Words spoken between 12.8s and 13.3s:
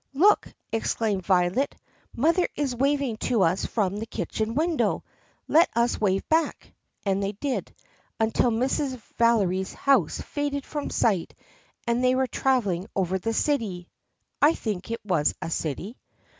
over